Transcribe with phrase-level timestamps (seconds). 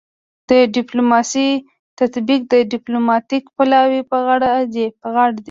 [0.49, 1.47] د ډیپلوماسي
[1.99, 4.87] تطبیق د ډیپلوماتیک پلاوي په غاړه دی